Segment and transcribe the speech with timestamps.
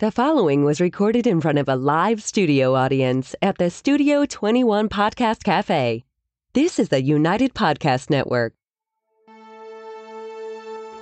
[0.00, 4.88] The following was recorded in front of a live studio audience at the Studio 21
[4.88, 6.04] Podcast Cafe.
[6.52, 8.54] This is the United Podcast Network.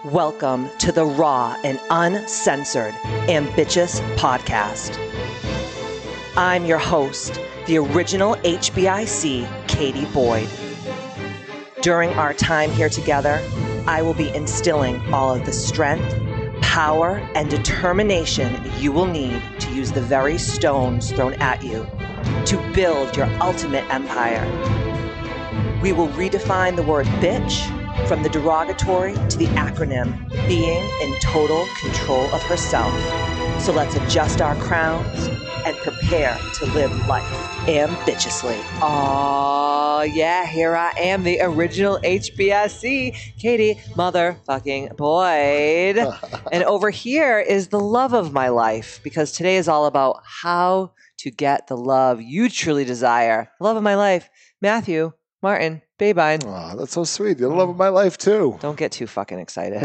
[0.04, 2.92] Welcome to the raw and uncensored
[3.30, 4.98] Ambitious Podcast.
[6.36, 10.50] I'm your host, the original HBIC, Katie Boyd.
[11.80, 13.40] During our time here together,
[13.86, 16.14] I will be instilling all of the strength,
[16.62, 21.87] power, and determination you will need to use the very stones thrown at you
[22.46, 24.45] to build your ultimate empire.
[25.82, 27.66] We will redefine the word bitch
[28.09, 32.92] from the derogatory to the acronym being in total control of herself.
[33.60, 35.29] So let's adjust our crowns
[35.66, 38.59] and prepare to live life ambitiously.
[38.80, 45.97] Oh, yeah, here I am, the original HBIC, Katie motherfucking Boyd.
[46.52, 50.93] and over here is the love of my life because today is all about how
[51.19, 53.49] to get the love you truly desire.
[53.59, 54.29] The love of my life,
[54.60, 56.43] Matthew Martin Babine.
[56.46, 57.38] Oh, that's so sweet.
[57.38, 58.57] You're the love of my life too.
[58.60, 59.80] Don't get too fucking excited,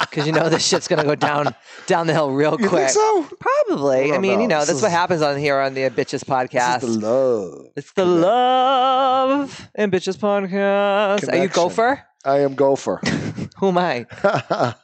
[0.00, 1.54] because you know this shit's gonna go down
[1.86, 2.88] down the hill real You quick.
[2.88, 3.28] think so?
[3.40, 4.04] Probably.
[4.04, 4.56] I don't mean, you know.
[4.56, 6.80] know, This that's what is- happens on here on the Bitches podcast.
[6.80, 7.66] This is the love.
[7.76, 11.10] it's the love and Bitches podcast.
[11.12, 11.48] Are you Connection.
[11.62, 12.02] Gopher?
[12.24, 13.00] I am Gopher.
[13.58, 14.06] Who am I?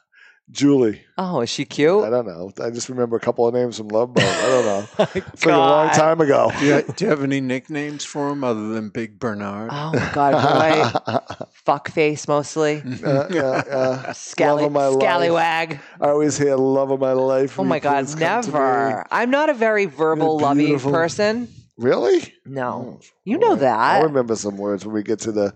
[0.51, 1.03] Julie.
[1.17, 2.03] Oh, is she cute?
[2.05, 2.51] I don't know.
[2.61, 4.25] I just remember a couple of names from Love Boat.
[4.25, 5.07] I don't know.
[5.33, 6.51] It's like a long time ago.
[6.59, 9.71] Do you, do you have any nicknames for him other than Big Bernard?
[9.73, 11.21] Oh my god, boy.
[11.65, 12.83] Fuck face mostly.
[13.05, 14.13] Uh, yeah, yeah.
[14.13, 15.03] Scally, Love of my life.
[15.03, 15.81] scallywag.
[16.01, 17.59] I always hear love of my life.
[17.59, 19.07] Oh Will my god, please come to me?" never.
[19.11, 21.49] I'm not a very verbal, loving person.
[21.77, 22.35] Really?
[22.45, 22.99] No.
[22.99, 23.79] Oh, You know that.
[23.79, 25.55] I'll remember some words when we get to the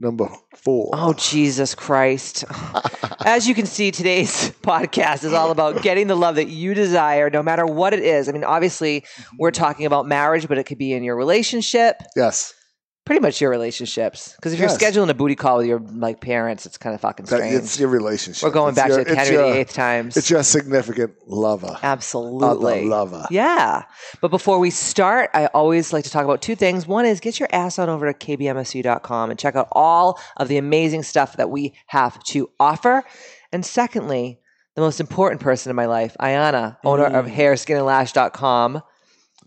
[0.00, 0.90] number four.
[0.92, 2.44] Oh, Jesus Christ.
[3.24, 7.30] As you can see, today's podcast is all about getting the love that you desire,
[7.30, 8.28] no matter what it is.
[8.28, 9.04] I mean, obviously,
[9.38, 12.54] we're talking about marriage, but it could be in your relationship, Yes.
[13.08, 14.34] Pretty much your relationships.
[14.36, 14.78] Because if Yes.
[14.78, 17.54] you're scheduling a booty call with your like parents, it's kind of fucking That, strange.
[17.54, 18.42] it's your relationship.
[18.46, 20.16] we're going It's back your- to the it's Henry your- VIII times.
[20.18, 21.78] It's your significant lover.
[21.82, 22.80] Absolutely.
[22.80, 23.26] Other lover.
[23.30, 23.84] Yeah.
[24.20, 26.86] But before we start, I always like to talk about two things.
[26.86, 30.58] One is get your ass on over to kbmsu.com and check out all of the
[30.58, 33.04] amazing stuff that we have to offer.
[33.52, 34.38] And secondly,
[34.74, 37.34] the most important person in my life, Ayana, owner of mm.
[37.34, 38.82] hairskinandlash.com.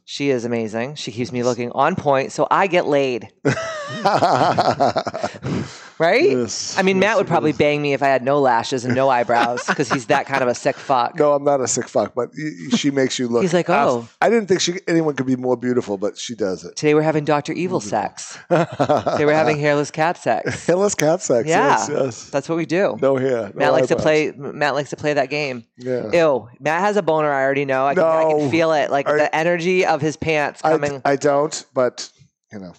[0.06, 0.96] She is amazing.
[0.96, 3.30] She keeps me looking on point, so I get laid.
[6.02, 6.32] Right?
[6.32, 7.58] Yes, I mean, yes, Matt would probably is.
[7.58, 10.48] bang me if I had no lashes and no eyebrows because he's that kind of
[10.48, 11.16] a sick fuck.
[11.16, 12.32] no, I'm not a sick fuck, but
[12.76, 13.44] she makes you look.
[13.44, 14.08] He's like, oh.
[14.20, 16.76] I didn't think she, anyone could be more beautiful, but she does it.
[16.76, 17.54] Today we're having Dr.
[17.54, 18.40] Evil sex.
[18.50, 20.66] Today we're having hairless cat sex.
[20.72, 21.48] Hairless cat sex.
[21.48, 21.68] Yeah.
[21.68, 22.30] Yes, yes.
[22.32, 22.98] That's what we do.
[23.00, 23.44] No hair.
[23.44, 24.32] no Matt likes to play.
[24.32, 25.66] Matt likes to play that game.
[25.78, 26.10] Yeah.
[26.12, 26.50] Ew.
[26.60, 27.32] Matt has a boner.
[27.32, 27.86] I already know.
[27.86, 28.90] I can, I can feel it.
[28.90, 31.02] Like I- the energy of his pants I, coming.
[31.06, 32.10] I don't, but
[32.52, 32.74] you know,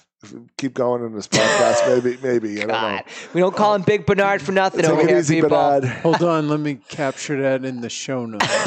[0.56, 2.56] keep going in this podcast, maybe, maybe.
[2.58, 3.02] I don't God, know.
[3.34, 5.50] we don't call him Big Bernard for nothing Take over it here, easy, people.
[5.50, 5.84] Bernard.
[6.02, 8.46] Hold on, let me capture that in the show notes.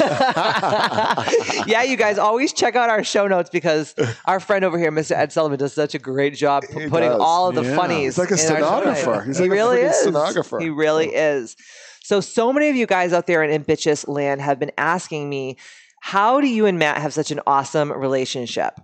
[1.66, 3.94] yeah, you guys always check out our show notes because
[4.26, 5.12] our friend over here, Mr.
[5.12, 7.20] Ed Sullivan, does such a great job p- He putting does.
[7.20, 7.76] all of the Yeah.
[7.76, 8.16] funnies.
[8.16, 8.98] He's like a in our show notes.
[9.00, 9.22] stenographer.
[9.26, 9.96] He's he like a really freaking is.
[10.00, 10.58] stenographer.
[10.60, 11.56] He really is.
[12.02, 15.56] So, so many of you guys out there in ambitious land have been asking me,
[16.00, 18.74] how do you and Matt have such an awesome relationship?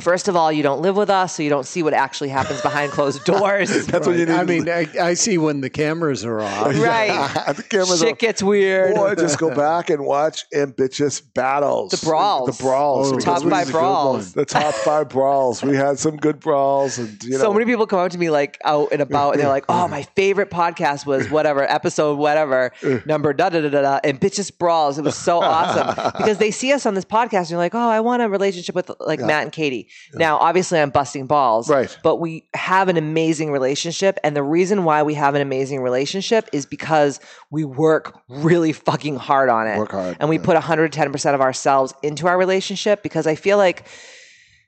[0.00, 2.60] First of all, you don't live with us, so you don't see what actually happens
[2.60, 3.86] behind closed doors.
[3.86, 4.32] That's what you need.
[4.32, 6.74] I to- mean, I, I see when the cameras are off.
[6.84, 7.08] Right.
[7.56, 8.96] the cameras Shit are- gets weird.
[8.96, 11.90] Or just go back and watch ambitious battles.
[11.90, 12.56] The brawls.
[12.56, 13.08] The brawls.
[13.12, 14.32] Oh, because Top five brawls.
[14.34, 15.62] The top five brawls.
[15.62, 18.30] We had some good brawls, and you know, so many people come up to me
[18.30, 22.72] like out and about and they're like, oh, my favorite podcast was whatever, episode whatever,
[23.06, 24.98] number da da da da da, and bitches brawls.
[24.98, 27.88] It was so awesome because they see us on this podcast and you're like, oh,
[27.88, 29.88] I want a relationship with like Matt and Katie.
[30.12, 31.96] Now, obviously, I'm busting balls, Right.
[32.02, 34.18] But we have an amazing relationship.
[34.22, 37.18] And the reason why we have an amazing relationship is because
[37.50, 39.78] we work really fucking hard on it.
[39.78, 40.44] Work hard, And we yeah.
[40.44, 43.86] put 110% of ourselves into our relationship because I feel like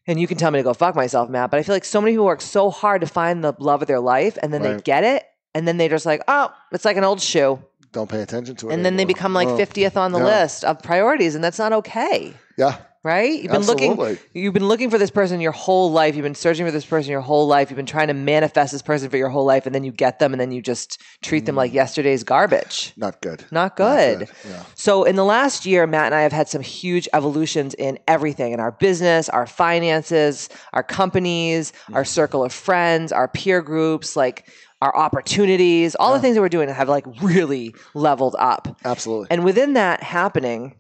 [0.09, 2.01] and you can tell me to go fuck myself, Matt, but I feel like so
[2.01, 4.79] many people work so hard to find the love of their life and then they
[4.81, 7.59] get it and then they just like, oh, it's like an old shoe.
[7.93, 8.73] don't pay attention to it.
[8.75, 10.43] And then they become like Oh, 50th on the yeah.
[10.43, 12.35] list of priorities and that's not okay.
[12.57, 12.77] Yeah,
[13.07, 13.41] Right?
[13.41, 16.17] You've been looking you've been looking for this person your whole life.
[16.17, 17.71] You've been searching for this person your whole life.
[17.71, 20.19] You've been trying to manifest this person for your whole life and then you get
[20.19, 21.59] them and then you just treat them Mm.
[21.59, 22.93] like yesterday's garbage.
[22.97, 23.45] not good.
[23.53, 24.29] Not good.
[24.49, 24.63] Yeah.
[24.75, 28.53] So, in the last year, Matt and I have had some huge evolutions in everything
[28.53, 34.49] in our business, our finances, our companies, our circle of friends, our peer groups, like
[34.83, 38.77] our opportunities, all the things that we're doing have like really leveled up.
[38.85, 39.29] Absolutely.
[39.31, 40.75] And within that happening,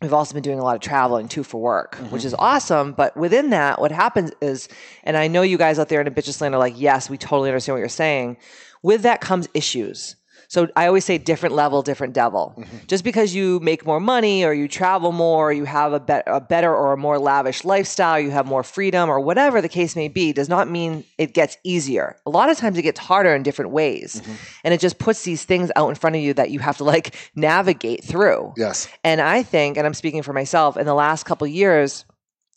[0.00, 2.10] we've also been doing a lot of traveling too for work, Mm-hmm.
[2.10, 2.92] which is awesome.
[2.92, 4.68] But within that, what happens is,
[5.04, 7.18] and I know you guys out there in a bitches land are like, yes, we
[7.18, 8.36] totally understand what you're saying.
[8.82, 10.16] With that comes issues.
[10.50, 12.56] So I always say different level, different devil.
[12.58, 12.78] Mm-hmm.
[12.88, 16.24] Just because you make more money or you travel more, or you have a, bet
[16.26, 19.94] a better or a more lavish lifestyle, you have more freedom or whatever the case
[19.94, 22.16] may be, does not mean it gets easier.
[22.26, 24.20] A lot of times it gets harder in different ways.
[24.20, 24.34] Mm-hmm.
[24.64, 26.84] And it just puts these things out in front of you that you have to
[26.84, 28.52] like navigate through.
[28.56, 28.88] Yes.
[29.04, 32.04] And I think, and I'm speaking for myself, in the last couple of years,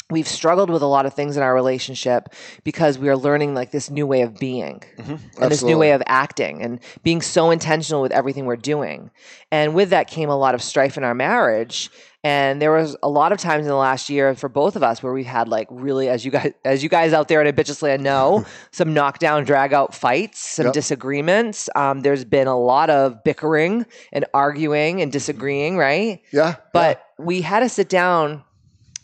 [0.10, 2.30] we've struggled with a lot of things in our relationship
[2.64, 5.20] because we are learning like this new way of being and
[5.52, 5.80] this new Mm-hmm.
[5.80, 9.10] Way of acting and being so intentional with everything we're doing.
[9.52, 11.90] And with that came a lot of strife in our marriage.
[12.26, 15.04] And there was a lot of times in the last year for both of us
[15.04, 17.54] where we had like really, as you guys, as you guys out there in a
[17.54, 20.74] bitches land know, some knockdown, drag out fights, some Yep.
[20.74, 21.70] disagreements.
[21.76, 26.22] Um, there's been a lot of bickering and arguing and disagreeing, right?
[26.32, 26.56] Yeah.
[26.72, 28.44] But we had to sit down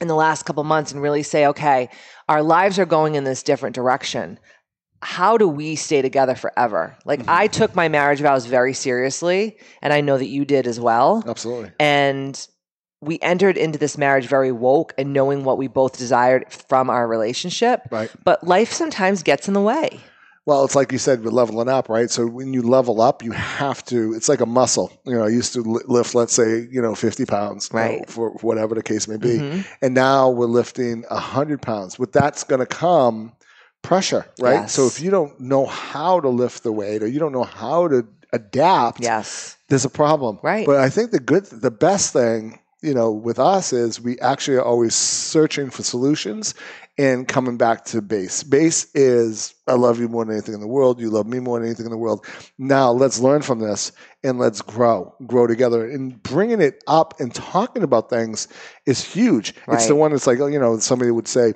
[0.01, 1.89] in the last couple months and really say, okay,
[2.27, 4.39] our lives are going in this different direction.
[5.01, 6.97] How do we stay together forever?
[7.05, 7.29] Like, mm-hmm.
[7.29, 11.23] I took my marriage vows very seriously, and I know that you did as well.
[11.25, 11.71] Absolutely.
[11.79, 12.47] And
[13.01, 17.07] we entered into this marriage very woke and knowing what we both desired from our
[17.07, 17.81] relationship.
[17.91, 18.11] Right.
[18.25, 20.01] But life sometimes gets in the way.
[20.45, 22.09] Well, it's like you said, we're leveling up, right?
[22.09, 24.13] So when you level up, you have to.
[24.13, 24.91] It's like a muscle.
[25.05, 28.09] You know, I used to lift, let's say, you know, fifty pounds, know, Right.
[28.09, 29.65] for whatever the case may be, Mhm.
[29.81, 31.99] and now we're lifting hundred pounds.
[31.99, 33.33] With that's going to come
[33.81, 34.61] pressure, right?
[34.61, 34.73] Yes.
[34.73, 37.87] So if you don't know how to lift the weight, or you don't know how
[37.87, 39.55] to adapt, Yes.
[39.69, 40.39] there's a problem.
[40.43, 40.65] Right.
[40.65, 44.57] But I think the good, the best thing, you know, with us is we actually
[44.57, 46.53] are always searching for solutions
[46.99, 48.43] and coming back to base.
[48.43, 50.99] Base is I love you more than anything in the world.
[50.99, 52.25] You love me more than anything in the world.
[52.57, 55.89] Now let's learn from this and let's grow, grow together.
[55.89, 58.49] And bringing it up and talking about things
[58.85, 59.53] is huge.
[59.69, 61.53] It's the one that's like, oh, you know, somebody would say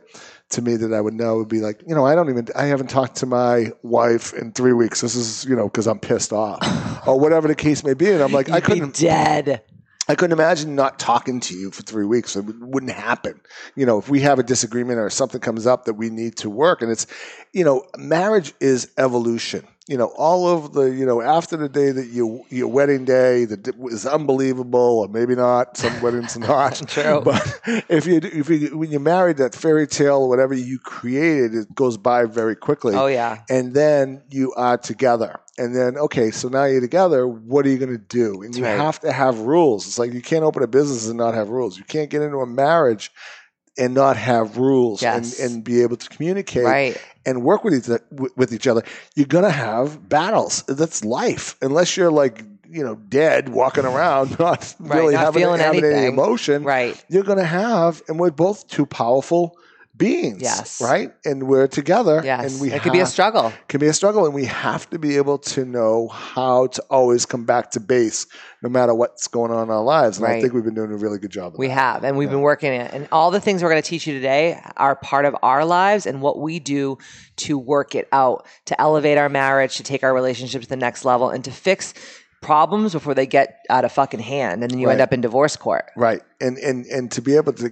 [0.51, 2.67] to me that I would know would be like, you know, I don't even, I
[2.67, 5.01] haven't talked to my wife in three weeks.
[5.01, 6.59] This is, you know, because I'm pissed off
[7.07, 8.09] or whatever the case may be.
[8.11, 9.61] And I'm like, I You'd be couldn't, dead.
[10.07, 12.35] I couldn't imagine not talking to you for three weeks.
[12.35, 13.39] It would- wouldn't happen.
[13.75, 16.49] You know, if we have a disagreement or something comes up that we need to
[16.49, 17.07] work, and it's,
[17.53, 19.65] you know, marriage is evolution.
[19.87, 23.43] You know, all of the, you know, after the day that you your wedding day
[23.43, 25.75] that was unbelievable, or maybe not.
[25.75, 26.75] Some weddings are not.
[26.87, 27.21] True.
[27.21, 27.59] But
[27.89, 31.75] if you if you when you're married, that fairy tale or whatever you created, it
[31.75, 33.41] goes by very quickly Oh, yeah.
[33.49, 35.39] and then you are together.
[35.57, 37.27] And then, okay, so now you're together.
[37.27, 38.41] What are you going to do?
[38.41, 38.75] And you right.
[38.75, 39.85] have to have rules.
[39.85, 41.77] It's like you can't open a business and not have rules.
[41.77, 43.11] You can't get into a marriage
[43.77, 45.39] and not have rules Yes.
[45.39, 46.97] and, and be able to communicate Right.
[47.25, 47.89] and work with each,
[48.35, 48.83] with each other.
[49.15, 50.63] You're going to have battles.
[50.67, 51.55] That's life.
[51.61, 56.07] Unless you're like, you know, dead, walking around, not Right, really not having, having any
[56.07, 57.03] emotion Right.
[57.09, 59.57] you're going to have, and we're both two powerful
[59.95, 60.81] beings, Yes.
[60.81, 61.11] right?
[61.23, 62.51] And we're together, Yes.
[62.53, 63.53] and we it could be a have- struggle.
[63.67, 67.25] can be a struggle, and we have to be able to know how to always
[67.27, 68.25] come back to base,
[68.63, 70.17] no matter what's going on in our lives.
[70.17, 71.53] And I think we've been doing a really good job.
[71.53, 71.73] Of We that.
[71.73, 72.91] have, and we've been working it.
[72.91, 76.07] And all the things we're going to teach you today are part of our lives
[76.07, 76.97] and what we do
[77.37, 81.05] to work it out, to elevate our marriage, to take our relationship to the next
[81.05, 81.93] level, and to fix
[82.41, 84.63] problems before they get out of fucking hand.
[84.63, 85.85] And then you end up in divorce court.
[85.95, 87.71] right, and and and to be able to,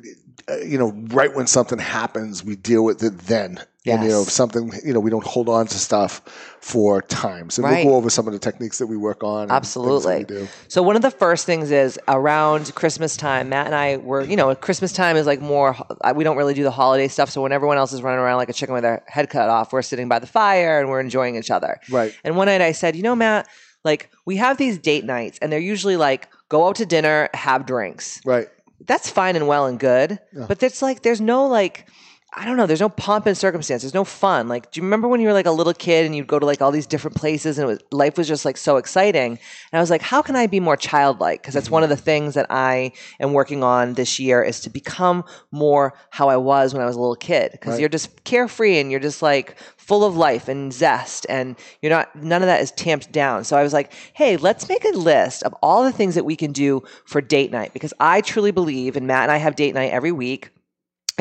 [0.66, 3.60] you know, right when something happens, we deal with it then.
[3.84, 6.22] And you know, if something, you know, we don't hold on to stuff
[6.62, 7.58] for times.
[7.58, 7.84] And Right.
[7.84, 9.50] we'll go over some of the techniques that we work on.
[9.50, 10.48] Absolutely.
[10.68, 13.50] So one of the first things is around Christmas time.
[13.50, 15.76] Matt and I were, you know, Christmas time is like more.
[16.02, 17.32] uh, We don't really do the holiday stuff.
[17.32, 19.74] So when everyone else is running around like a chicken with their head cut off,
[19.74, 21.80] we're sitting by the fire and we're enjoying each other.
[21.90, 22.14] Right.
[22.24, 23.48] And one night I said, you know, Matt,
[23.84, 27.66] like we have these date nights, and they're usually like go out to dinner, have
[27.66, 28.22] drinks.
[28.24, 28.48] Right.
[28.88, 30.46] That's fine and well and good, Yeah.
[30.48, 31.88] but it's like there's no like.
[32.34, 32.66] I don't know.
[32.66, 33.82] There's no pomp and circumstance.
[33.82, 34.48] There's no fun.
[34.48, 36.46] Like, do you remember when you were like a little kid and you'd go to
[36.46, 39.32] like all these different places and it was life was just like so exciting?
[39.32, 39.40] And
[39.74, 41.42] I was like, how can I be more childlike?
[41.42, 42.06] Because that's one of the mm-hmm.
[42.06, 46.74] things that I am working on this year is to become more how I was
[46.74, 47.52] when I was a little kid.
[47.52, 47.82] Because Right.
[47.82, 52.16] you're just carefree and you're just like full of life and zest, and you're not.
[52.16, 53.44] None of that is tamped down.
[53.44, 56.38] So I was like, hey, let's make a list of all the things that we
[56.38, 59.76] can do for date night because I truly believe, and Matt and I have date
[59.76, 60.52] night every week.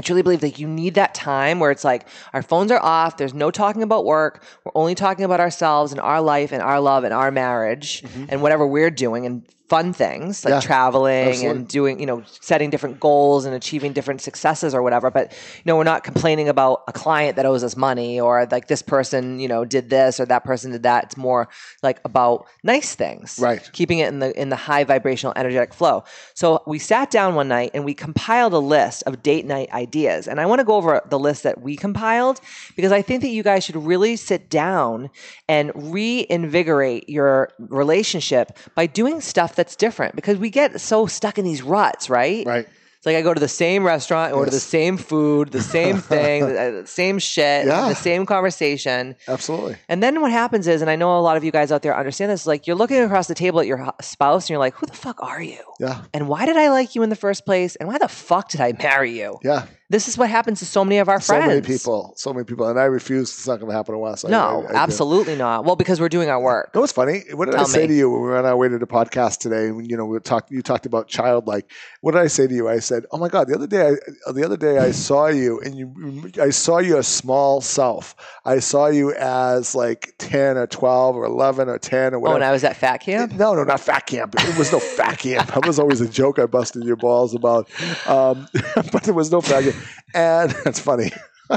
[0.00, 3.18] I truly believe that you need that time where it's like our phones are off.
[3.18, 4.42] There's no talking about work.
[4.64, 8.24] We're only talking about ourselves and our life and our love and our marriage mm-hmm.
[8.30, 9.26] and whatever we're doing.
[9.26, 11.58] And fun things like Yeah, traveling absolutely.
[11.60, 15.12] and doing, you know, setting different goals and achieving different successes or whatever.
[15.12, 18.66] But, you know, we're not complaining about a client that owes us money or like
[18.66, 21.04] this person, you know, did this or that person did that.
[21.04, 21.48] It's more
[21.84, 23.38] like about nice things.
[23.40, 23.70] Right.
[23.72, 26.02] Keeping it in the in the high vibrational energetic flow.
[26.34, 30.26] So we sat down one night and we compiled a list of date night ideas.
[30.26, 32.40] And I want to go over the list that we compiled
[32.74, 35.10] because I think that you guys should really sit down
[35.48, 41.44] and reinvigorate your relationship by doing stuff that's different because we get so stuck in
[41.44, 42.46] these ruts, right?
[42.46, 42.66] Right.
[42.96, 46.46] It's like I go to the same restaurant, order the same food, the same thing,
[46.46, 47.88] the the same shit, Yeah.
[47.88, 49.16] the same conversation.
[49.26, 49.76] Absolutely.
[49.88, 51.96] And then what happens is, and I know a lot of you guys out there
[51.96, 54.84] understand this, like you're looking across the table at your spouse and you're like, who
[54.86, 55.60] the fuck are you?
[55.78, 56.02] Yeah.
[56.12, 57.76] And why did I like you in the first place?
[57.76, 59.38] And why the fuck did I marry you?
[59.42, 59.64] Yeah.
[59.90, 61.44] This is what happens to so many of our friends.
[61.44, 62.14] So many people.
[62.16, 62.68] So many people.
[62.68, 63.28] And I refuse.
[63.30, 64.24] It's not going to happen to us.
[64.24, 64.76] No, I- I do.
[64.76, 65.64] absolutely not.
[65.64, 66.72] Well, because we're doing our work.
[66.76, 67.24] No, it's funny.
[67.34, 67.88] What did I say me.
[67.88, 69.72] to you when we were on our way to the podcast today?
[69.72, 71.68] When you know we talked, you talked about childlike.
[72.02, 72.68] What did I say to you?
[72.68, 73.96] I said, "Oh my God!" The other day,
[74.28, 78.14] I, the other day, I saw you, and you, I saw your small self.
[78.44, 82.20] I saw you as like ten or twelve or eleven or ten or whatever." Oh,
[82.20, 82.36] whatever.
[82.36, 83.32] and I was at fat camp?
[83.32, 84.36] No, no, not fat camp.
[84.38, 85.48] It was no fat camp.
[85.52, 87.68] That was always a joke I busted your balls about.
[88.06, 88.46] Um,
[88.92, 89.74] but there was no fat camp.
[90.14, 91.12] And that's funny.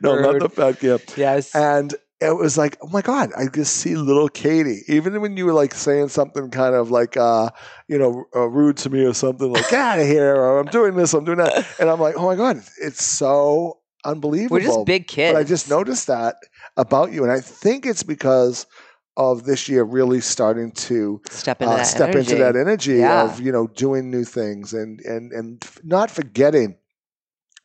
[0.00, 1.02] no, not the fat camp.
[1.16, 1.54] Yes.
[1.54, 4.82] And it was like, oh my God, I just see little Katie.
[4.88, 7.50] Even when you were like saying something kind of like, uh,
[7.88, 10.66] you know, uh, rude to me or something like, get out of here, or I'm
[10.66, 11.66] doing this, I'm doing that.
[11.78, 14.56] And I'm like, oh my God, it's so unbelievable.
[14.56, 15.34] we're just big kids.
[15.34, 16.36] But I just noticed that
[16.78, 17.22] about you.
[17.22, 18.66] And I think it's because
[19.18, 22.32] of this year really starting to step into uh, that step energy.
[22.32, 23.24] into that energy Yeah.
[23.24, 26.76] of you know doing new things and and and not forgetting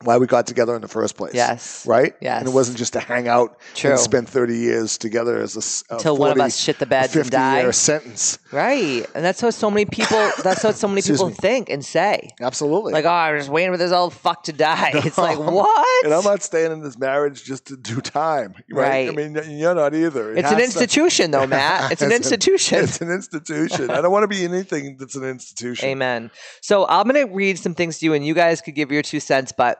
[0.04, 1.34] why we got together in the first place.
[1.34, 1.86] Yes.
[1.86, 2.14] Right.
[2.20, 2.40] Yes.
[2.40, 3.90] And it wasn't just to hang out True.
[3.92, 7.04] and spend thirty years together as a a Until one of us shit the bed
[7.04, 7.60] and 50 die.
[7.62, 8.38] year sentence.
[8.52, 9.06] Right.
[9.14, 11.34] And that's what so many people that's what so many people me.
[11.34, 12.30] think and say.
[12.40, 12.92] Absolutely.
[12.92, 14.90] Like, oh, I'm just waiting for this old fuck to die.
[15.04, 16.04] It's like, what?
[16.04, 18.54] and I'm not staying in this marriage just to do time.
[18.70, 19.08] Right.
[19.08, 20.32] I mean, you're not either.
[20.32, 21.92] It it's an has to- institution though, Matt.
[21.92, 22.78] It's It's an- institution.
[22.84, 23.90] It's an institution.
[23.90, 25.88] I don't want to be anything that's an institution.
[25.88, 26.30] Amen.
[26.60, 29.02] So I'm going to read some things to you, and you guys could give your
[29.02, 29.52] two cents.
[29.52, 29.78] But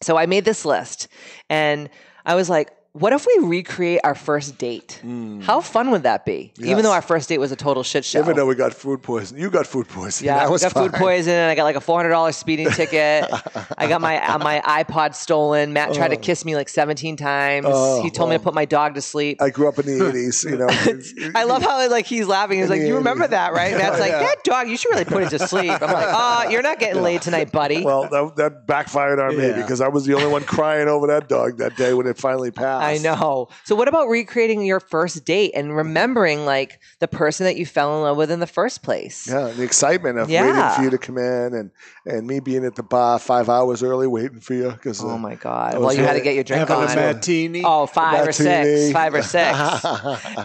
[0.00, 1.08] so I made this list,
[1.48, 1.88] and
[2.24, 5.02] I was like, what if we recreate our first date?
[5.42, 6.52] How fun would that be?
[6.58, 8.20] Even though our first date was a total shit show.
[8.20, 10.28] Even though we got food poisoning, you got food poisoning.
[10.34, 11.00] yeah, I was got food fine.
[11.00, 11.38] poisoning.
[11.40, 13.30] I got like a four hundred dollars speeding ticket.
[13.76, 15.74] I got my uh, my iPod stolen.
[15.74, 17.66] Matt tried to kiss me like seventeen times.
[17.68, 19.42] Oh, he told me to put my dog to sleep.
[19.42, 20.50] I grew up in the '80s.
[20.50, 22.60] You know, I love how like he's laughing.
[22.60, 24.20] He's like, "You remember that, right?" Matt's like, Yeah.
[24.20, 27.02] "That dog, you should really put it to sleep." I'm like, "Oh, you're not getting
[27.02, 30.44] laid tonight, buddy." Well, that, that backfired on me because I was the only one
[30.44, 32.85] crying over that dog that day when it finally passed.
[32.86, 33.48] I know.
[33.64, 37.96] So what about recreating your first date and remembering like the person that you fell
[37.96, 39.26] in love with in the first place?
[39.28, 40.42] Yeah, the excitement of Yeah.
[40.44, 41.70] waiting for you to come in and,
[42.04, 44.70] and me being at the bar five hours early waiting for you.
[44.82, 45.78] Cause, Oh my god.
[45.78, 46.98] Well, you had to get your drink Having on.
[46.98, 47.62] a martini.
[47.64, 48.92] Oh, five or six.
[48.92, 49.58] Five or six.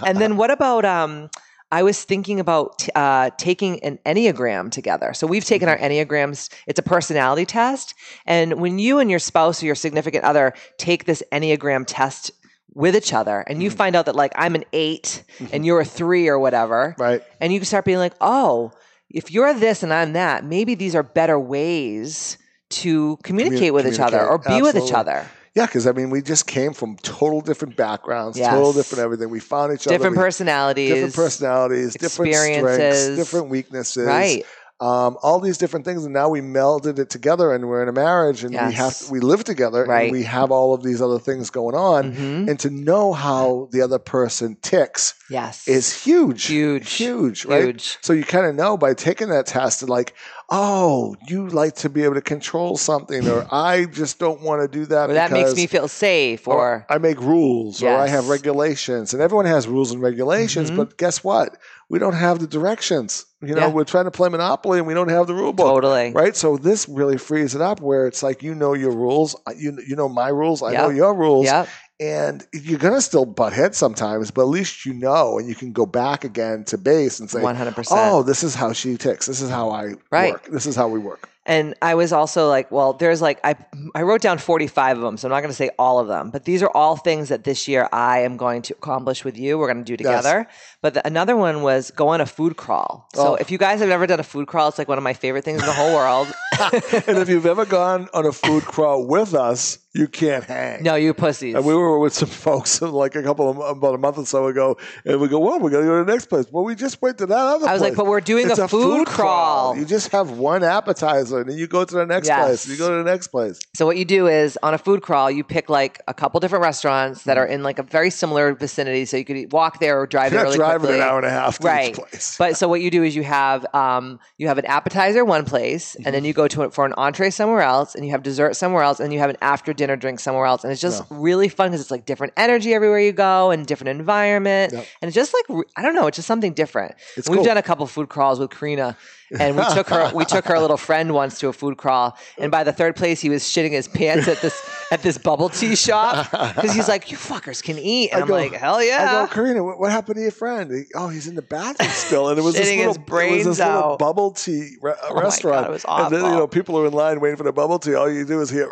[0.05, 1.29] and then what about um
[1.71, 5.13] I was thinking about t- uh, taking an Enneagram together.
[5.13, 6.49] So we've taken our Enneagrams.
[6.67, 7.93] It's a personality test.
[8.25, 12.31] And when you and your spouse or your significant other take this Enneagram test
[12.73, 15.85] with each other and you find out that like I'm an 8 and you're a
[15.85, 16.95] 3 or whatever.
[16.97, 17.21] Right.
[17.39, 18.71] And you start being like, "Oh,
[19.09, 22.37] if you're this and I'm that, maybe these are better ways
[22.69, 24.75] to communicate with each other or be communicate.
[24.75, 28.51] with each other." Yeah, because I mean, we just came from total different backgrounds, Yes.
[28.51, 29.29] total different everything.
[29.29, 30.10] We found each Different other.
[30.12, 30.89] we- personalities.
[30.93, 34.08] different personalities, different strengths, different weaknesses.
[34.08, 34.46] Right.
[34.79, 37.91] um, all these different things, and now we melded it together, and we're in a
[37.91, 39.12] marriage, and we have Yes.
[39.12, 40.05] we live together, Right.
[40.05, 42.50] and we have all of these other things going on, Mhm.
[42.50, 45.67] and to know how the other person ticks Yes.
[45.67, 46.91] is huge, Huge.
[46.93, 47.65] huge, right?
[47.65, 48.00] Huge.
[48.01, 50.15] So you kind of know by taking that test, like,
[50.53, 54.67] oh, you like to be able to control something, or I just don't want to
[54.67, 55.10] do that.
[55.10, 59.22] or that makes me feel safe or, I make rules or I have regulations, and
[59.24, 60.70] everyone has rules and regulations.
[60.70, 60.75] Mhm.
[60.75, 61.58] But guess what?
[61.89, 63.25] We don't have the directions.
[63.41, 63.67] You know, Yeah.
[63.70, 65.65] we're trying to play Monopoly and we don't have the rule book.
[65.67, 66.12] totally.
[66.13, 69.77] Right, so this really frees it up, where it's like you know your rules, you
[69.88, 71.67] you know my rules, I know your rules, Yep.
[72.01, 75.72] And you're gonna still butt heads sometimes, but at least you know, and you can
[75.72, 77.88] go back again to base and say, 100%.
[77.91, 79.27] "Oh, this is how she ticks.
[79.27, 80.34] This is how I Right.
[80.34, 80.48] work.
[80.51, 83.55] This is how we work." And I was also like, well, there's like I
[83.96, 86.29] I wrote down 45 of them, so I'm not going to say all of them,
[86.29, 89.58] but these are all things that this year I am going to accomplish with you.
[89.58, 90.48] We're going to do together.
[90.84, 93.08] But the, another one was go on a food crawl.
[93.15, 93.36] So Oh.
[93.36, 95.43] if you guys have ever done a food crawl, it's like one of my favorite
[95.43, 96.27] things in the whole world.
[97.08, 100.83] and if you've ever gone on a food crawl with us, you can't hang.
[100.83, 101.53] No, you pussies.
[101.55, 104.48] And we were with some folks like a couple of about a month or so
[104.48, 107.01] ago, and we go, "Well, we're gonna go to the next place." Well, we just
[107.01, 107.60] went to that other.
[107.60, 107.69] Place.
[107.69, 111.41] I was like, "But we're doing It's a food crawl." You just have one appetizer,
[111.41, 112.45] and then you go to the next Yes.
[112.45, 112.67] place.
[112.69, 113.60] You go to the next place.
[113.75, 116.63] So what you do is on a food crawl, you pick like a couple different
[116.63, 120.07] restaurants that are in like a very similar vicinity, so you could walk there or
[120.07, 121.00] drive You're there really driving quickly.
[121.01, 121.89] an hour and a half to right.
[121.89, 122.36] each place.
[122.38, 125.95] But so what you do is you have um, you have an appetizer one place,
[125.95, 126.12] and Mm-hmm.
[126.13, 128.83] then you go to it for an entree somewhere else, and you have dessert somewhere
[128.83, 131.69] else, and you have an after dinner drink somewhere else, and it's just really fun
[131.69, 134.85] because it's like different energy everywhere you go and different environment, Yep.
[135.01, 136.95] and it's just like I don't know, it's just something different.
[137.17, 137.45] It's We've cool.
[137.45, 138.95] done a couple food crawls with Karina.
[139.39, 142.51] And we took her, we took her little friend once to a food crawl, and
[142.51, 144.53] by the third place, he was shitting his pants at this
[144.91, 148.27] at this bubble tea shop because he's like, "You fuckers can eat," and I I'm
[148.27, 150.69] go- like, "Hell yeah!" I go, Karina, what, what happened to your friend?
[150.69, 153.45] He- oh, he's in the bathroom still, and it was this little, it was brains
[153.45, 153.85] this little out.
[153.93, 155.61] Oh bubble tea re- oh my restaurant.
[155.63, 157.79] God, it was And then you know people are in line waiting for the bubble
[157.79, 157.95] tea.
[157.95, 158.67] All you do is hear.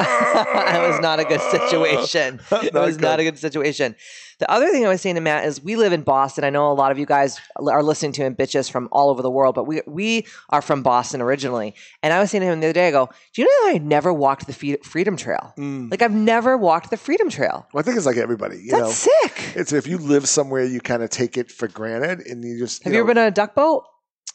[0.00, 2.40] it was not a good situation.
[2.66, 3.94] It was not a good situation.
[4.38, 6.44] The other thing I was saying to Matt is we live in Boston.
[6.44, 9.22] I know a lot of you guys are listening to him bitches from all over
[9.22, 11.74] the world, but we we are from Boston originally.
[12.02, 13.76] And I was saying to him the other day, I go, Do you know that
[13.76, 15.54] I never walked the Freedom Trail?
[15.56, 15.90] Mm.
[15.90, 17.66] Like I've never walked the Freedom Trail.
[17.72, 18.58] Well, I think it's like everybody.
[18.58, 18.90] You That's know,
[19.22, 19.52] sick.
[19.54, 22.84] it's if you live somewhere, you kind of take it for granted, and you just.
[22.84, 23.84] Have you ever been on a duck boat?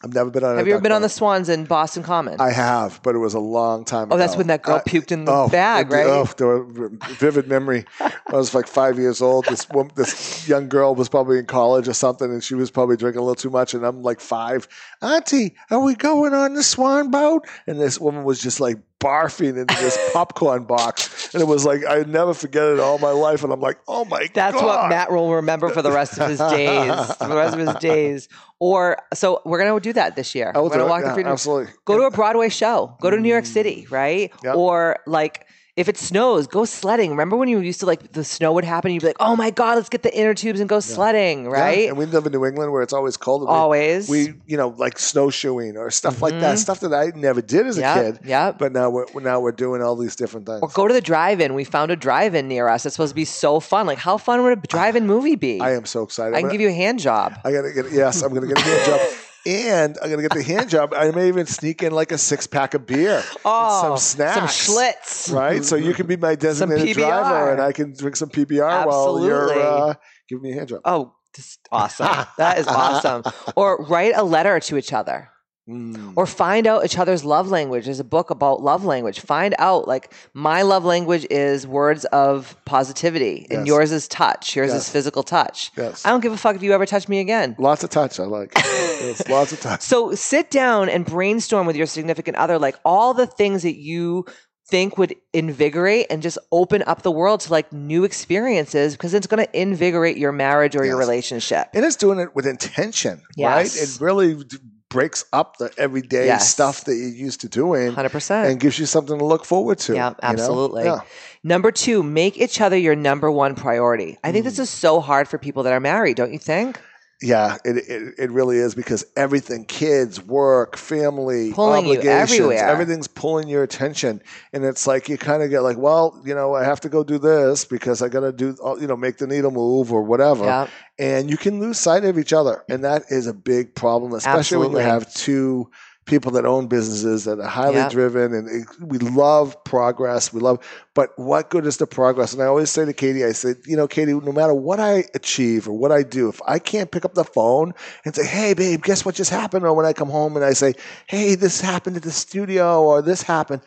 [0.04, 0.58] I've never been on.
[0.58, 1.10] Have you ever been on the.
[1.10, 2.40] Swans in Boston Common?
[2.42, 4.16] I have, but it was a long time ago.
[4.16, 6.06] oh, that's when that girl I- puked in the Oh, bag, right?
[6.08, 6.90] Oh, the
[7.20, 7.86] vivid memory.
[8.00, 9.46] I was like five years old.
[9.46, 12.98] This woman, this young girl was probably in college or something, and she was probably
[12.98, 13.74] drinking a little too much.
[13.74, 14.68] And I'm like five.
[15.02, 17.46] Auntie, are we going on the swan boat?
[17.68, 21.82] And this woman was just like barfing into this popcorn box, and it was like
[21.88, 23.44] I never forget it all my life.
[23.44, 24.32] And I'm like, oh my God.
[24.34, 27.16] That's god, what Matt will remember for the rest of his days.
[27.16, 28.30] for the rest of his days.
[28.60, 30.52] Or so we're gonna do that this year.
[30.54, 30.90] I will we're do it.
[30.90, 31.32] walk the freedom.
[31.32, 31.74] absolutely.
[31.86, 32.96] Go to a Broadway show.
[33.02, 33.54] Go to New York mm.
[33.54, 34.32] City, right?
[34.44, 34.56] Yep.
[34.56, 35.48] Or like
[35.78, 37.12] if it snows, go sledding.
[37.12, 39.52] Remember when you used to like the snow would happen, you'd be like, "Oh my
[39.52, 41.88] god, let's get the inner tubes and go sledding!" Yeah, Right?
[41.88, 43.42] And we live in New England where it's always cold.
[43.42, 44.10] we- Always.
[44.10, 46.42] We, you know, like snowshoeing or stuff like that.
[46.42, 46.58] Mm-hmm.
[46.58, 48.20] Stuff that I never did as a kid.
[48.26, 50.60] Yeah, But now we're now we're doing all these different things.
[50.62, 51.54] or go to the drive-in.
[51.54, 52.86] We found a drive-in near us.
[52.86, 53.86] It's supposed to be so fun.
[53.86, 55.62] Like, how fun would a drive-in ah, movie be?
[55.62, 56.36] I am so excited.
[56.36, 57.40] I can give you a hand job.
[57.46, 59.00] I gotta get yes, I'm gonna get a hand job.
[59.46, 60.94] And I'm gonna get the hand job.
[60.96, 64.76] I may even sneak in like a six pack of beer, Oh, some snacks, some
[64.76, 65.34] Schlitz.
[65.34, 65.64] right?
[65.66, 69.52] So you can be my designated driver, and I can drink some PBR while you're
[69.60, 69.94] uh,
[70.30, 70.82] giving me a hand job.
[70.86, 72.08] Oh, just awesome.
[72.38, 73.24] that is awesome.
[73.56, 75.30] Or write a letter to each other.
[75.70, 76.14] Mm.
[76.18, 77.86] Or find out each other's love language.
[77.86, 79.20] There's a book about love language.
[79.20, 83.68] Find out, like, my love language is words of positivity, and Yes.
[83.68, 84.56] yours is touch.
[84.56, 85.72] Yours is physical touch.
[85.78, 86.04] Yes.
[86.04, 87.56] I don't give a fuck if you ever touch me again.
[87.60, 88.20] Lots of touch.
[88.20, 88.52] I like.
[89.08, 89.82] Yes, lots of touch.
[89.82, 94.26] So sit down and brainstorm with your significant other, like all the things that you
[94.70, 99.28] think would invigorate and just open up the world to like new experiences because it's
[99.28, 101.68] going to invigorate your marriage or your relationship.
[101.74, 103.76] and it's doing it with intention, Yes.
[103.76, 103.84] right?
[103.84, 104.44] It really
[104.90, 106.50] breaks up the everyday Yes.
[106.50, 108.50] stuff that you're used to doing 100%.
[108.50, 109.94] and gives you something to look forward to.
[109.94, 110.18] Yeah, you know?
[110.22, 110.84] absolutely.
[110.84, 111.00] Yeah.
[111.44, 114.18] Number two, make each other your number one priority.
[114.24, 114.62] I think this Mm.
[114.62, 116.80] is so hard for people that are married, don't you think?
[117.22, 122.68] Yeah, it, it it really is because everything, kids, work, family, Pulling you obligations, everywhere.
[122.68, 124.22] everything's pulling your attention,
[124.54, 127.04] and it's like you kind of get like, well, you know, I have to go
[127.04, 130.02] do this because I got to do, uh, you know, make the needle move or
[130.02, 130.68] whatever, Yeah.
[130.98, 134.58] and you can lose sight of each other, and that is a big problem, especially
[134.58, 135.70] when you have two
[136.06, 137.92] people that own businesses that are highly Yep.
[137.92, 140.60] driven, and it, we love progress, we love,
[140.96, 142.34] but what good is the progress?
[142.34, 145.06] And I always say to Katie, I said, you know, Katie, no matter what I
[145.14, 148.54] achieve or what I do, if I can't pick up the phone and say, hey,
[148.54, 149.64] babe, guess what just happened?
[149.64, 150.74] Or when I come home and I say,
[151.08, 153.62] hey, this happened at the studio or this happened.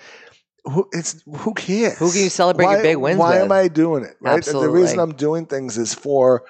[0.64, 1.98] Who, it's who cares?
[1.98, 3.42] Who can you celebrate your big wins Why with?
[3.44, 4.16] am I doing it?
[4.20, 4.42] Right.
[4.42, 6.44] The reason I'm doing things is for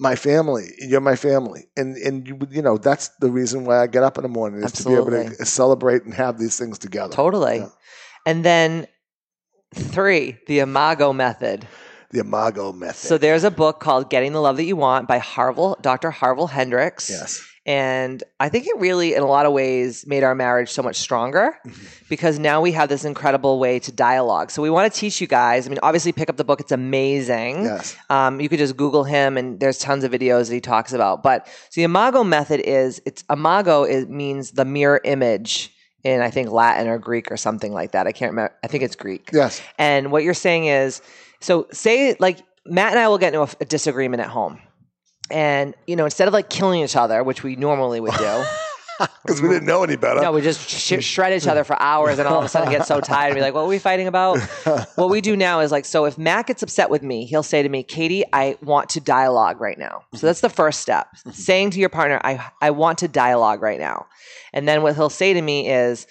[0.00, 0.72] my family.
[0.78, 4.16] You're my family, and and you, you know that's the reason why I get up
[4.16, 7.12] in the morning is to be able to celebrate and have these things together.
[7.12, 7.58] Totally.
[7.58, 7.68] Yeah.
[8.26, 8.86] And then
[9.74, 11.68] three, the Imago method.
[12.10, 13.06] The Imago method.
[13.06, 16.10] So there's a book called Getting the Love That You Want by Harville, Dr.
[16.10, 17.08] Harville Hendrix.
[17.08, 17.46] yes.
[17.66, 20.96] And I think it really, in a lot of ways, made our marriage so much
[20.96, 21.86] stronger Mm-hmm.
[22.08, 24.50] because now we have this incredible way to dialogue.
[24.50, 25.66] So we want to teach you guys.
[25.66, 27.64] I mean, obviously, pick up the book, it's amazing.
[27.64, 27.96] Yes.
[28.08, 31.22] Um, you could just Google him, and there's tons of videos that he talks about.
[31.22, 36.30] But so the Imago method is it's Imago is, means the mirror image in I
[36.30, 38.06] think Latin or Greek or something like that.
[38.06, 38.54] I can't remember.
[38.64, 39.28] I think it's Greek.
[39.34, 39.60] Yes.
[39.78, 41.02] And what you're saying is,
[41.40, 44.60] so say like Matt and I will get into a, a disagreement at home.
[45.30, 48.44] And, you know, instead of like killing each other, which we normally would do,
[49.22, 50.20] because we didn't know any better.
[50.20, 52.86] No, we just sh- shred each other for hours, and all of a sudden get
[52.86, 54.38] so tired and be like, "What are we fighting about?"
[54.96, 57.62] what we do now is like, so if Matt gets upset with me, he'll say
[57.62, 61.08] to me, "Katie, I want to dialogue right now." So that's the first step.
[61.32, 64.06] Saying to your partner, "I I want to dialogue right now,"
[64.52, 66.06] and then what he'll say to me is.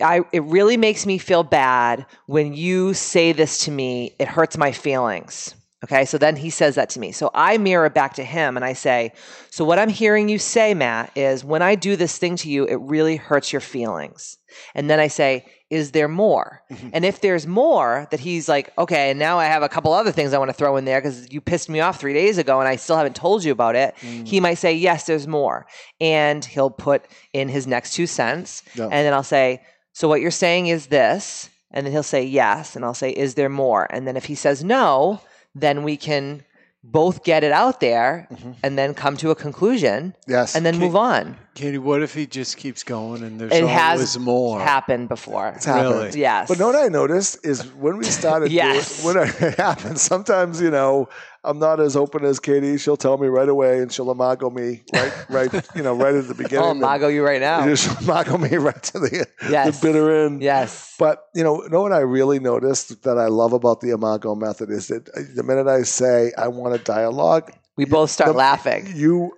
[0.00, 4.16] I, it really makes me feel bad when you say this to me.
[4.18, 5.54] It hurts my feelings.
[5.84, 7.10] Okay, so then he says that to me.
[7.10, 9.12] So I mirror back to him and I say,
[9.50, 12.64] So what I'm hearing you say, Matt, is when I do this thing to you,
[12.66, 14.38] it really hurts your feelings.
[14.76, 16.62] And then I say, Is there more?
[16.70, 16.90] Mm-hmm.
[16.92, 20.12] And if there's more, that he's like, Okay, and now I have a couple other
[20.12, 22.60] things I want to throw in there because you pissed me off three days ago
[22.60, 23.96] and I still haven't told you about it.
[24.02, 24.28] Mm.
[24.28, 25.66] He might say, Yes, there's more.
[26.00, 28.62] And he'll put in his next two cents.
[28.76, 28.84] Yeah.
[28.84, 29.62] And then I'll say,
[29.94, 31.50] So what you're saying is this.
[31.72, 32.76] And then he'll say, Yes.
[32.76, 33.88] And I'll say, Is there more?
[33.90, 35.20] And then if he says no,
[35.54, 36.44] then we can
[36.84, 38.52] both get it out there mm-hmm.
[38.62, 40.56] and then come to a conclusion Yes.
[40.56, 41.36] and then move on.
[41.54, 44.58] Katie, what if he just keeps going and there's It always has more?
[44.58, 45.48] happened before.
[45.48, 45.94] It's happened.
[46.06, 46.20] Really?
[46.20, 46.48] Yes.
[46.48, 49.02] But what I noticed is when we started Yes.
[49.02, 51.10] doing, when it happens, sometimes, you know,
[51.44, 52.78] I'm not as open as Katie.
[52.78, 56.26] She'll tell me right away and she'll imago me right, right, you know, right at
[56.28, 56.64] the beginning.
[56.64, 57.74] Oh, And Mago, you right now.
[57.74, 59.78] She'll imago me right to the, Yes.
[59.80, 60.40] the bitter end.
[60.40, 60.94] Yes.
[60.98, 64.70] But you know, know what I really noticed that I love about the Imago method
[64.70, 68.38] is that uh, the minute I say I want a dialogue, We both start the-
[68.38, 68.90] laughing.
[68.94, 69.32] you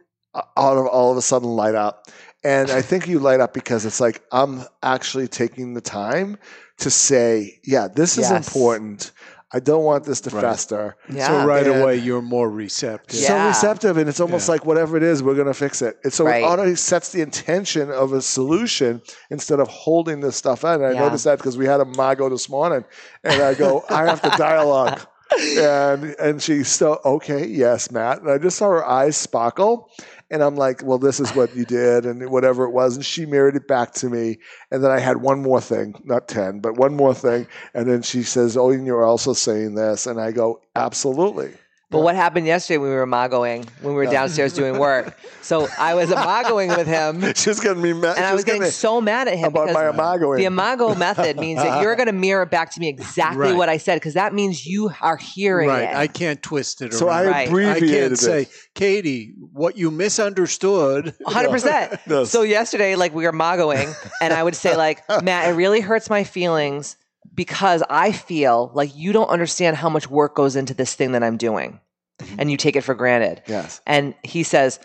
[0.57, 2.09] all of, all of a sudden light up.
[2.43, 6.37] And I think you light up because it's like I'm actually taking the time
[6.79, 8.47] to say, yeah, this is Yes.
[8.47, 9.13] important.
[9.53, 10.43] I don't want this to Right.
[10.43, 10.97] fester.
[11.09, 11.29] Yeah.
[11.29, 13.21] So right And- away, you're more receptive.
[13.21, 13.29] Yeah.
[13.29, 14.53] So receptive, and it's almost Yeah.
[14.55, 15.97] like whatever it is, we're going to fix it.
[16.03, 16.43] And so Right.
[16.43, 20.81] it already sets the intention of a solution instead of holding this stuff out.
[20.81, 21.01] And I Yeah.
[21.05, 22.85] noticed that because we had a Mago this morning,
[23.23, 25.01] and I go, I have to dialogue.
[25.59, 28.21] and and she's still okay, yes, Matt.
[28.23, 29.89] And I just saw her eyes sparkle,
[30.31, 32.97] and I'm like, well, this is what you did, and whatever it was.
[32.97, 34.39] And she mirrored it back to me.
[34.71, 37.47] And then I had one more thing, not ten, but one more thing.
[37.75, 41.55] And then she says, oh, and you're also saying this, and I go, absolutely.
[41.95, 45.17] But what happened yesterday when we were magoing, when we were downstairs doing work?
[45.45, 48.17] So I was magoing with him, She's getting me mad.
[48.17, 50.39] And I was getting so mad at him about my because imagoing.
[50.39, 53.55] the imago method means that you're going to mirror back to me exactly Right.
[53.55, 55.83] what I said because that means you are hearing Right.
[55.83, 55.95] it.
[55.95, 57.53] I can't twist it So I around.
[57.53, 57.67] Right.
[57.77, 58.17] I can't it.
[58.19, 61.15] say, Katie, what you misunderstood.
[61.27, 62.01] hundred percent.
[62.09, 62.31] Yes.
[62.31, 66.09] So yesterday, like we were magoing, and I would say, like, Matt, it really hurts
[66.09, 66.97] my feelings
[67.35, 71.23] because I feel like you don't understand how much work goes into this thing that
[71.23, 71.81] I'm doing,
[72.25, 72.41] Mm-hmm.
[72.41, 73.43] and you take it for granted.
[73.47, 73.81] Yes.
[73.87, 74.81] And he says,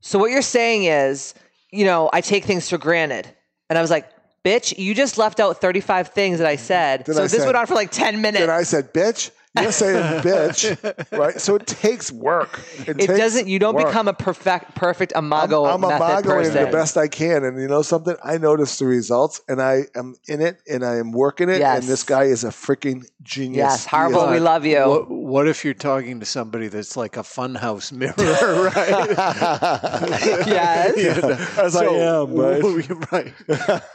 [0.00, 1.34] "So what you're saying is,
[1.70, 3.28] you know, I take things for granted."
[3.68, 4.08] And I was like,
[4.44, 6.64] "Bitch, you just left out 35 things that I mm-hmm.
[6.64, 8.42] said." Then so I this said- went on for like 10 minutes.
[8.42, 9.30] And I said, bitch.
[9.58, 11.40] You're saying bitch, right?
[11.40, 12.60] So it takes work.
[12.86, 13.48] it takes doesn't.
[13.48, 13.88] You don't work.
[13.88, 17.66] become a perfect, perfect I'm, imago I'm method imagoing the best I can, and you
[17.66, 18.14] know something?
[18.22, 21.58] I notice the results, and I am in it, and I am working it.
[21.58, 21.80] Yes.
[21.80, 23.56] And this guy is a freaking genius.
[23.56, 24.88] Yes, He Harville, we love you.
[24.88, 28.14] What, what if you're talking to somebody that's like a funhouse mirror,
[28.76, 29.10] right?
[30.50, 30.96] Yes.
[30.96, 33.12] You know, As I am, right?
[33.12, 33.34] right.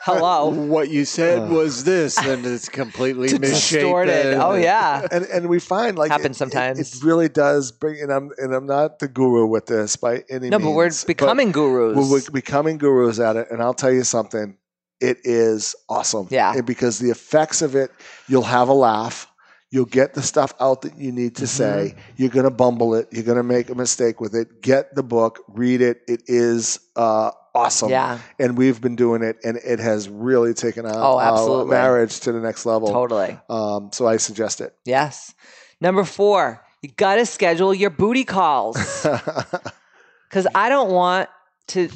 [0.02, 0.50] Hello.
[0.50, 1.46] What you said uh.
[1.46, 3.50] was this, and it's completely misshapen.
[3.50, 4.34] Distorted.
[4.36, 5.08] Oh yeah.
[5.12, 6.96] and and we find like Happens it- it- sometimes.
[6.96, 8.02] It, really does bring.
[8.02, 10.70] And I'm and I'm not the guru with this by any No, means.
[10.70, 11.96] but we're becoming gurus.
[11.98, 14.58] We're, we're becoming gurus at it, and I'll tell you something.
[15.02, 16.28] It is awesome.
[16.32, 16.54] Yeah.
[16.56, 17.92] And because the effects of it,
[18.30, 19.28] you'll have a laugh.
[19.76, 21.90] You'll get the stuff out that you need to Mm-hmm.
[21.90, 21.96] say.
[22.16, 23.10] You're going to bumble it.
[23.12, 24.62] You're going to make a mistake with it.
[24.62, 26.00] Get the book, read it.
[26.08, 27.90] It is uh, awesome.
[27.90, 28.20] Yeah.
[28.40, 32.32] And we've been doing it, and it has really taken our, Oh, our marriage to
[32.32, 32.88] the next level.
[32.88, 33.38] Totally.
[33.50, 34.74] Um, so I suggest it.
[34.86, 35.34] Yes.
[35.82, 38.78] Number four, you got to schedule your booty calls
[40.30, 41.30] because I don't want
[41.68, 41.90] to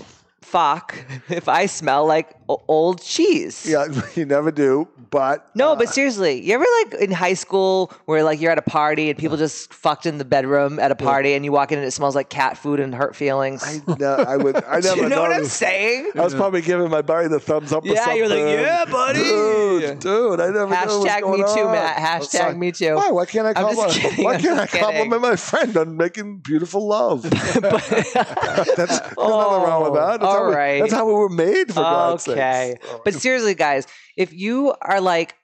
[0.49, 0.95] fuck
[1.29, 2.35] if I smell like
[2.67, 3.65] old cheese.
[3.67, 3.85] yeah,
[4.15, 8.23] you never do, but No, uh, but seriously, you ever like in high school where
[8.23, 11.33] like you're at a party and people just fucked in the bedroom at a party
[11.33, 13.63] and you walk in and it smells like cat food and hurt feelings?
[13.63, 14.55] I, no, I would.
[14.63, 16.12] I Do never you know what I'm saying?
[16.15, 17.83] I was probably giving my buddy the thumbs up.
[17.83, 20.39] or Yeah, you're like, "Yeah, buddy." dude, dude.
[20.41, 21.71] I never Hashtag going me too, on.
[21.73, 21.97] Matt.
[21.97, 22.95] Hashtag me too.
[22.95, 23.12] Why?
[23.12, 23.53] Why can't I?
[23.53, 24.85] Compliment, kidding, why I'm can't I just kidding.
[24.88, 27.21] compliment my friend on making beautiful love?
[27.29, 30.19] that's there's nothing wrong with that.
[30.19, 30.82] That's all how we, right.
[30.82, 32.75] That's how we were made for God's okay.
[32.82, 32.95] sakes.
[33.06, 35.36] But seriously, guys, if you are like,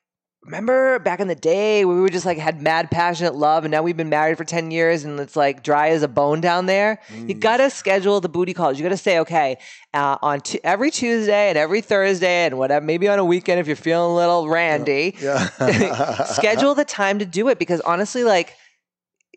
[0.44, 3.82] remember back in the day we were just like had mad passionate love and now
[3.82, 7.00] we've been married for 10 years and it's like dry as a bone down there,
[7.12, 7.40] you Mm.
[7.40, 8.78] got to schedule the booty calls.
[8.78, 9.58] You got to say, okay,
[9.96, 13.66] uh, on t- every Tuesday and every Thursday and whatever, maybe on a weekend if
[13.66, 15.48] you're feeling a little randy, Yeah.
[16.26, 18.56] schedule the time to do it because honestly, like,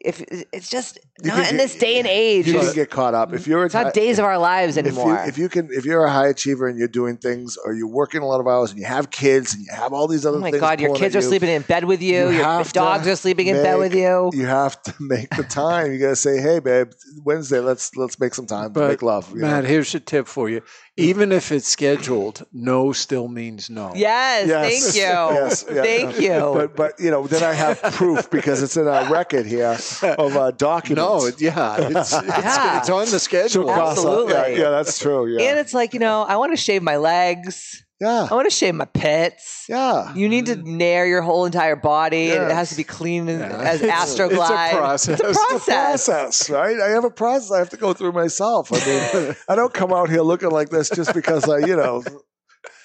[0.05, 2.47] if it's just You not can in get- this day and age.
[2.47, 4.87] You can get caught up if you're it's not ti- days of our lives if
[4.87, 5.15] anymore.
[5.15, 7.89] you, if you can if you're a high achiever and you're doing things or you're
[7.89, 10.31] working a lot of hours and you have kids and you have all these oh
[10.31, 12.29] other oh my things God, your kids are you, sleeping in bed with you.
[12.31, 14.31] you your dogs are sleeping in bed with you.
[14.33, 16.93] you have to make the time you gotta say hey babe
[17.25, 19.69] wednesday let's let's make some time to But make love Matt, know?
[19.69, 20.63] here's a tip for you.
[20.99, 23.93] Even if it's scheduled, no still means no.
[23.95, 24.65] Yes, Yes.
[24.69, 25.01] thank you.
[25.41, 25.83] Yes, yeah.
[25.83, 26.39] Thank you.
[26.55, 29.79] but but you know then i have proof because it's in our record here
[30.19, 32.79] of uh, documents No, yeah, it's, it's, Yeah.
[32.79, 33.49] it's on the schedule.
[33.49, 34.61] She'll cross out- yeah, Absolutely.
[34.61, 37.85] yeah that's true yeah and it's like, you know, I want to shave my legs.
[38.01, 39.65] Yeah I want to shave my pits.
[39.69, 40.77] yeah You need to mm-hmm.
[40.77, 43.61] nair your whole entire body, and it has to be clean and, Yeah.
[43.61, 44.69] as It's- Astroglide.
[44.69, 45.21] it's a process.
[45.21, 46.07] It's a It's a process.
[46.07, 46.81] process, right?
[46.81, 48.71] I have a process I have to go through myself.
[48.73, 52.03] I mean, I don't come out here looking like this just because I, you know,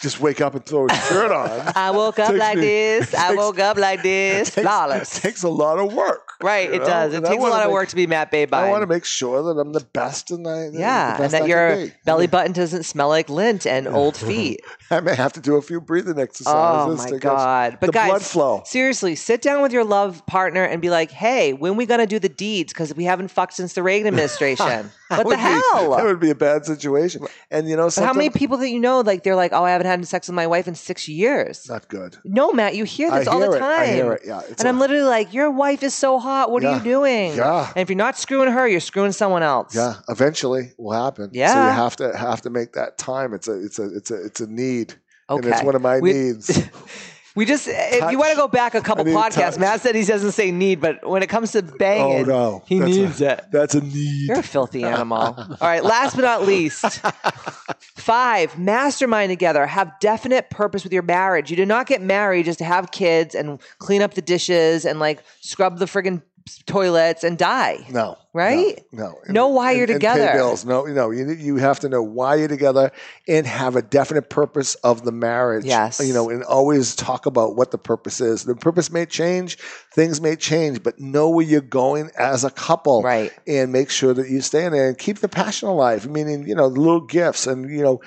[0.03, 1.49] just wake up and throw a shirt on.
[1.75, 3.13] I woke up like me- this.
[3.15, 4.49] I woke up like this.
[4.53, 5.19] Takes- Flawless.
[5.19, 6.33] takes a lot of work.
[6.41, 6.85] Right, it know?
[6.85, 7.13] does.
[7.13, 9.05] It And takes a lot of work to be Matt Bay I want to make
[9.05, 12.51] sure that I'm the best and I, Yeah, and best I that your belly button
[12.51, 14.59] doesn't smell like lint and old feet.
[14.91, 17.09] I may have to do a few breathing exercises.
[17.09, 17.77] Oh my god!
[17.79, 18.61] But guys, blood flow.
[18.65, 22.19] seriously, sit down with your love partner and be like, "Hey, when we gonna do
[22.19, 22.73] the deeds?
[22.73, 24.91] Because we haven't fucked since the Reagan administration.
[25.17, 27.25] What the would be- hell?" that would be a bad situation.
[27.51, 29.87] And you know, how many people that you know, like they're like, "Oh, I haven't
[29.87, 32.17] had sex with my wife in six years." Not good.
[32.25, 33.59] No, Matt, you hear I this all hear the it.
[33.59, 33.79] time.
[33.81, 34.21] I hear it.
[34.25, 36.51] Yeah, it's and I'm literally like, "Your wife is so hot.
[36.51, 36.77] What are Yeah.
[36.77, 37.67] you doing?" Yeah.
[37.75, 39.75] And if you're not screwing her, you're screwing someone else.
[39.75, 41.29] Yeah, eventually will happen.
[41.33, 41.53] Yeah.
[41.53, 41.65] So Yeah.
[41.69, 43.33] you have to have to make that time.
[43.33, 44.95] It's a it's a it's a it's a need.
[45.29, 45.65] And it's Okay.
[45.65, 46.49] one of my We- needs.
[47.35, 48.11] We just, eh, if Touch.
[48.11, 49.57] you want to go back a couple podcasts, touch.
[49.57, 52.61] Matt said he doesn't say need, but when it comes to oh banging, no.
[52.67, 53.45] he That's a- needs it.
[53.51, 54.27] That's a need.
[54.27, 55.17] You're a filthy animal.
[55.19, 56.83] All right, last but not least,
[57.95, 59.65] five, mastermind together.
[59.65, 61.49] Have definite purpose with your marriage.
[61.49, 64.99] You do not get married just to have kids and clean up the dishes and
[64.99, 66.21] like scrub the friggin'
[66.65, 67.85] toilets and die.
[67.89, 68.17] No.
[68.33, 68.83] Right?
[68.91, 69.19] No.
[69.27, 69.33] no.
[69.33, 70.27] Know why you're And together.
[70.27, 70.65] pay bills.
[70.65, 71.11] No, no.
[71.11, 72.91] You you have to know why you're together
[73.27, 75.65] and have a definite purpose of the marriage.
[75.65, 75.99] Yes.
[76.03, 78.43] You know, and always talk about what the purpose is.
[78.43, 79.57] The purpose may change,
[79.93, 83.03] things may change, but know where you're going as a couple.
[83.03, 83.31] Right.
[83.47, 86.09] And make sure that you stay in there and keep the passion alive.
[86.09, 88.01] Meaning, you know, little gifts and you know.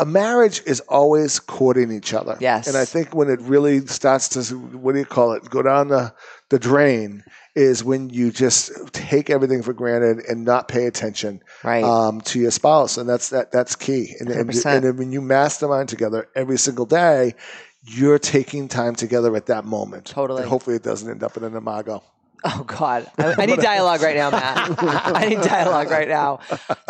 [0.00, 2.36] A marriage is always courting each other.
[2.40, 2.66] Yes.
[2.66, 5.86] And I think when it really starts to, what do you call it, go down
[5.86, 6.12] the,
[6.50, 7.22] the drain
[7.54, 11.84] is when you just take everything for granted and not pay attention Right.
[11.84, 14.14] um, to your spouse, and that's that that's key.
[14.18, 17.34] And, and, and when you mastermind together every single day,
[17.82, 20.06] you're taking time together at that moment.
[20.06, 20.42] Totally.
[20.42, 22.02] And hopefully, it doesn't end up in an imago.
[22.44, 24.74] Oh God, I, I need dialogue right now, Matt.
[24.78, 26.40] I need dialogue right now.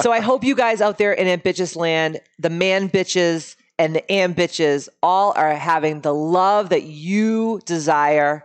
[0.00, 4.04] So I hope you guys out there in ambitious land, the man bitches and the
[4.08, 8.44] ambitches, all are having the love that you desire.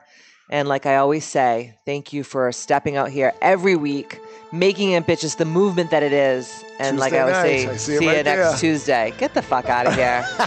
[0.49, 4.19] And like I always say, thank you for stepping out here every week,
[4.51, 6.63] making ambitious the movement that it is.
[6.79, 7.67] And like I Tuesday always say.
[7.67, 8.57] I see see, it you next there.
[8.57, 9.13] Tuesday.
[9.19, 10.25] Get the fuck out of here.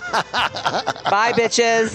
[1.10, 1.92] Bye, bitches.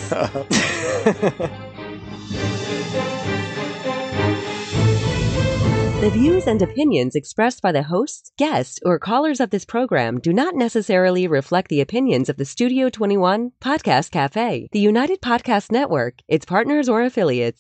[6.00, 10.32] The views and opinions expressed by the hosts, guests, or callers of this program do
[10.32, 16.20] not necessarily reflect the opinions of the Studio 21 Podcast Cafe, the United Podcast Network,
[16.28, 17.56] its partners, or affiliates.